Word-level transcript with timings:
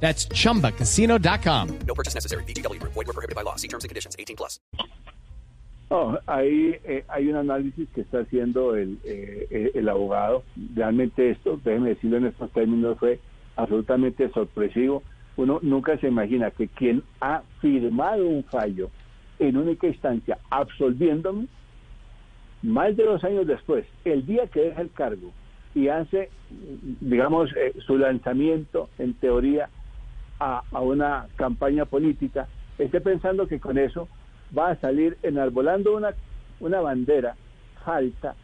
That's 0.00 0.28
chumbacasino.com. 0.28 1.78
No 1.86 1.94
purchase 1.94 2.14
necessary. 2.14 2.44
BGW. 2.44 2.80
Void 2.82 2.94
were 2.94 3.12
prohibited 3.12 3.34
by 3.34 3.42
law. 3.42 3.56
See 3.56 3.68
terms 3.68 3.84
and 3.84 3.88
conditions. 3.88 4.14
18 4.18 4.36
plus. 4.36 4.60
No, 5.88 6.18
ahí 6.26 6.74
eh, 6.84 7.04
hay 7.08 7.28
un 7.28 7.36
análisis 7.36 7.88
que 7.94 8.00
está 8.00 8.20
haciendo 8.20 8.74
el, 8.74 8.98
eh, 9.04 9.70
el 9.74 9.88
abogado. 9.88 10.42
Realmente 10.74 11.30
esto, 11.30 11.60
déjeme 11.64 11.90
decirlo 11.90 12.16
en 12.16 12.26
estos 12.26 12.50
términos, 12.52 12.98
fue 12.98 13.20
absolutamente 13.54 14.28
sorpresivo. 14.30 15.04
Uno 15.36 15.60
nunca 15.62 15.96
se 15.98 16.08
imagina 16.08 16.50
que 16.50 16.66
quien 16.66 17.04
ha 17.20 17.42
firmado 17.60 18.26
un 18.26 18.42
fallo 18.44 18.90
en 19.38 19.56
única 19.56 19.86
instancia 19.86 20.38
absolviéndome, 20.50 21.46
más 22.62 22.96
de 22.96 23.04
dos 23.04 23.22
años 23.22 23.46
después, 23.46 23.86
el 24.04 24.26
día 24.26 24.46
que 24.48 24.60
deja 24.60 24.80
el 24.80 24.90
cargo 24.90 25.30
y 25.74 25.88
hace, 25.88 26.30
digamos, 27.00 27.50
eh, 27.54 27.74
su 27.86 27.98
lanzamiento 27.98 28.88
en 28.98 29.12
teoría 29.14 29.68
a, 30.38 30.62
una 30.80 31.26
campaña 31.36 31.84
política, 31.84 32.48
esté 32.78 33.00
pensando 33.00 33.46
que 33.46 33.60
con 33.60 33.78
eso 33.78 34.08
va 34.56 34.70
a 34.70 34.76
salir 34.76 35.16
enarbolando 35.22 35.96
una, 35.96 36.14
una 36.60 36.80
bandera 36.80 37.36
falta 37.84 38.34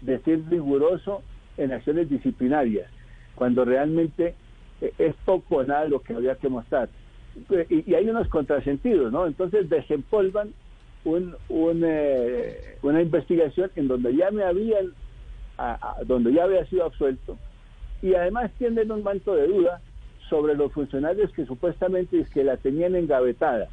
de 0.00 0.18
ser 0.20 0.40
riguroso 0.48 1.22
en 1.56 1.72
acciones 1.72 2.08
disciplinarias, 2.08 2.88
cuando 3.34 3.64
realmente 3.64 4.34
eh, 4.80 4.92
es 4.98 5.14
poco 5.24 5.56
o 5.56 5.64
nada 5.64 5.84
lo 5.86 6.00
que 6.00 6.14
habría 6.14 6.36
que 6.36 6.48
mostrar. 6.48 6.88
Y, 7.70 7.90
y 7.90 7.94
hay 7.94 8.08
unos 8.08 8.28
contrasentidos, 8.28 9.12
¿no? 9.12 9.26
Entonces 9.26 9.68
desempolvan 9.68 10.52
un, 11.04 11.34
un, 11.48 11.82
eh, 11.84 12.76
una 12.82 13.02
investigación 13.02 13.70
en 13.76 13.88
donde 13.88 14.14
ya 14.14 14.30
me 14.30 14.44
habían, 14.44 14.92
donde 16.06 16.32
ya 16.32 16.44
había 16.44 16.64
sido 16.66 16.84
absuelto, 16.84 17.38
y 18.00 18.14
además 18.14 18.50
tienen 18.58 18.90
un 18.90 19.02
manto 19.02 19.34
de 19.34 19.46
duda 19.46 19.80
sobre 20.32 20.54
los 20.54 20.72
funcionarios 20.72 21.30
que 21.32 21.44
supuestamente 21.44 22.18
es 22.18 22.30
que 22.30 22.42
la 22.42 22.56
tenían 22.56 22.96
engavetada. 22.96 23.68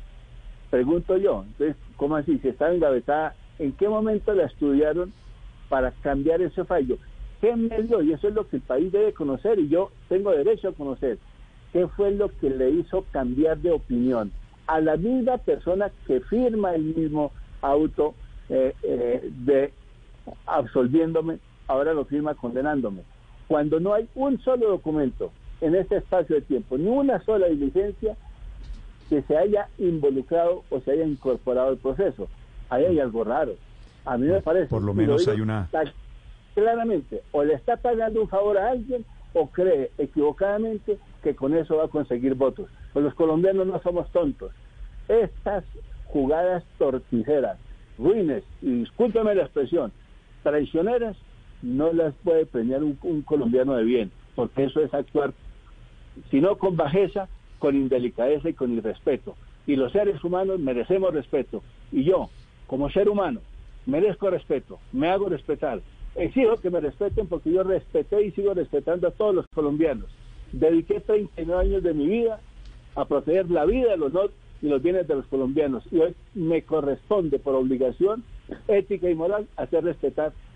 Pregunto 0.70 1.16
yo, 1.16 1.46
entonces, 1.48 1.78
¿cómo 1.96 2.18
así? 2.18 2.38
Si 2.40 2.50
estaba 2.50 2.74
engavetada, 2.74 3.34
¿en 3.60 3.72
qué 3.72 3.88
momento 3.88 4.34
la 4.34 4.44
estudiaron 4.44 5.14
para 5.70 5.92
cambiar 6.04 6.42
ese 6.42 6.66
fallo? 6.66 6.98
¿Qué 7.40 7.56
medio? 7.56 8.02
Y 8.02 8.12
eso 8.12 8.28
es 8.28 8.34
lo 8.34 8.46
que 8.46 8.58
el 8.58 8.62
país 8.62 8.92
debe 8.92 9.14
conocer 9.14 9.58
y 9.58 9.70
yo 9.70 9.92
tengo 10.10 10.32
derecho 10.32 10.68
a 10.68 10.74
conocer. 10.74 11.18
¿Qué 11.72 11.88
fue 11.88 12.12
lo 12.12 12.28
que 12.28 12.50
le 12.50 12.72
hizo 12.72 13.06
cambiar 13.10 13.58
de 13.60 13.72
opinión? 13.72 14.30
A 14.68 14.82
la 14.82 14.98
misma 14.98 15.38
persona 15.38 15.90
que 16.08 16.20
firma 16.20 16.76
el 16.76 16.84
mismo 16.84 17.32
auto 17.62 18.16
eh, 18.50 18.76
eh, 18.84 19.30
de 19.46 19.72
absolviéndome, 20.46 21.40
ahora 21.68 21.94
lo 21.94 22.04
firma 22.04 22.36
condenándome. 22.36 23.04
Cuando 23.48 23.80
no 23.80 23.94
hay 23.94 24.10
un 24.14 24.42
solo 24.42 24.68
documento 24.68 25.32
en 25.62 25.76
este 25.76 25.98
espacio 25.98 26.36
de 26.36 26.42
tiempo, 26.42 26.78
ni 26.78 26.88
una 26.88 27.24
sola 27.24 27.48
diligencia 27.48 28.16
que 29.10 29.22
se 29.24 29.38
haya 29.38 29.68
involucrado 29.78 30.64
o 30.70 30.80
se 30.82 30.92
haya 30.92 31.06
incorporado 31.06 31.70
al 31.70 31.78
proceso. 31.78 32.28
Ahí 32.70 32.86
hay 32.86 33.00
algo 33.00 33.24
raro. 33.24 33.56
A 34.06 34.18
mí 34.18 34.28
me 34.28 34.42
parece. 34.42 34.68
Por 34.68 34.84
lo 34.84 34.94
menos 34.94 35.26
lo 35.26 35.32
hay 35.32 35.42
una. 35.42 35.70
Claramente, 36.54 37.24
o 37.32 37.44
le 37.44 37.54
está 37.54 37.78
pagando 37.78 38.22
un 38.22 38.28
favor 38.28 38.58
a 38.58 38.72
alguien 38.72 39.06
o 39.34 39.48
cree 39.48 39.92
equivocadamente 39.98 40.98
que 41.24 41.36
con 41.36 41.56
eso 41.56 41.78
va 41.78 41.86
a 41.86 41.90
conseguir 41.90 42.36
votos. 42.36 42.70
Pues 42.94 43.06
los 43.06 43.14
colombianos 43.14 43.68
no 43.68 43.82
somos 43.82 44.12
tontos. 44.12 44.52
Estas 45.08 45.64
jugadas 46.06 46.64
torticeras, 46.78 47.58
ruines, 47.98 48.44
y 48.62 48.80
discúlpeme 48.80 49.36
la 49.36 49.44
expresión, 49.44 49.92
traicioneras, 50.44 51.16
no 51.62 51.94
las 51.94 52.14
puede 52.24 52.46
premiar 52.46 52.84
un, 52.84 52.98
un 53.04 53.22
colombiano 53.22 53.76
de 53.76 53.84
bien, 53.84 54.12
porque 54.36 54.64
eso 54.64 54.82
es 54.82 54.94
actuar, 54.94 55.34
si 56.30 56.42
no 56.42 56.58
con 56.58 56.76
bajeza, 56.76 57.28
con 57.60 57.76
indelicadeza 57.76 58.50
y 58.50 58.54
con 58.54 58.74
irrespeto. 58.74 59.36
Y 59.68 59.76
los 59.76 59.92
seres 59.92 60.24
humanos 60.24 60.60
merecemos 60.60 61.14
respeto. 61.14 61.62
Y 61.92 62.04
yo, 62.04 62.30
como 62.68 62.90
ser 62.90 63.10
humano, 63.10 63.42
merezco 63.86 64.30
respeto, 64.30 64.80
me 64.92 65.10
hago 65.10 65.30
respetar. 65.30 65.82
Exijo 66.16 66.58
que 66.58 66.70
me 66.70 66.80
respeten 66.80 67.28
porque 67.28 67.52
yo 67.52 67.64
respeté 67.64 68.26
y 68.26 68.32
sigo 68.32 68.54
respetando 68.54 69.08
a 69.08 69.12
todos 69.12 69.36
los 69.36 69.46
colombianos. 69.54 70.08
Dediqué 70.52 71.00
39 71.00 71.62
años 71.62 71.84
de 71.84 71.94
mi 71.94 72.08
vida 72.08 72.40
a 72.96 73.06
proteger 73.06 73.50
la 73.52 73.66
vida, 73.66 73.94
el 73.94 74.04
honor 74.04 74.32
y 74.62 74.68
los 74.68 74.82
bienes 74.82 75.08
de 75.08 75.16
los 75.16 75.26
colombianos. 75.28 75.84
Y 75.92 76.00
hoy 76.00 76.16
me 76.34 76.64
corresponde 76.64 77.40
por 77.40 77.56
obligación 77.56 78.24
ética 78.68 79.10
y 79.10 79.16
moral 79.16 79.48
hacer 79.56 79.84
respetar 79.84 80.34